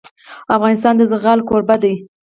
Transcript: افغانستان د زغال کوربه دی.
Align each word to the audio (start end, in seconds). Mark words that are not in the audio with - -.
افغانستان 0.55 0.93
د 0.97 1.01
زغال 1.11 1.39
کوربه 1.49 1.75
دی. 1.83 1.93